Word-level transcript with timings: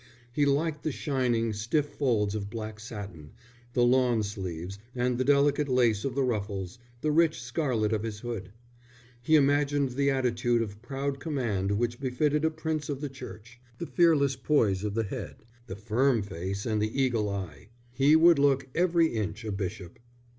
He 0.33 0.47
liked 0.47 0.81
the 0.81 0.91
shining, 0.91 1.53
stiff 1.53 1.85
folds 1.85 2.33
of 2.33 2.49
black 2.49 2.79
satin, 2.79 3.33
the 3.73 3.83
lawn 3.85 4.23
sleeves, 4.23 4.79
and 4.95 5.15
the 5.19 5.23
delicate 5.23 5.69
lace 5.69 6.03
of 6.03 6.15
the 6.15 6.23
ruffles, 6.23 6.79
the 7.01 7.11
rich 7.11 7.39
scarlet 7.39 7.93
of 7.93 8.01
his 8.01 8.21
hood. 8.21 8.51
He 9.21 9.35
imagined 9.35 9.89
the 9.91 10.09
attitude 10.09 10.63
of 10.63 10.81
proud 10.81 11.19
command 11.19 11.73
which 11.73 11.99
befitted 11.99 12.43
a 12.43 12.49
Prince 12.49 12.89
of 12.89 12.99
the 12.99 13.09
Church, 13.09 13.59
the 13.77 13.85
fearless 13.85 14.35
poise 14.35 14.83
of 14.83 14.95
the 14.95 15.03
head, 15.03 15.35
the 15.67 15.75
firm 15.75 16.23
face 16.23 16.65
and 16.65 16.81
the 16.81 16.99
eagle 16.99 17.29
eye. 17.29 17.69
He 17.91 18.15
would 18.15 18.39
look 18.39 18.69
every 18.73 19.09
inch 19.13 19.45
a 19.45 19.51
bishop. 19.51 19.99